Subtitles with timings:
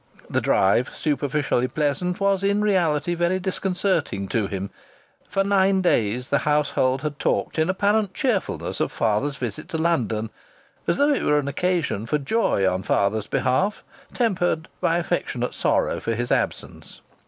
[0.27, 4.71] The drive, superficially pleasant, was in reality very disconcerting to him.
[5.29, 10.31] For nine days the household had talked in apparent cheerfulness of father's visit to London,
[10.87, 15.99] as though it were an occasion for joy on father's behalf, tempered by affectionate sorrow
[15.99, 17.01] for his absence.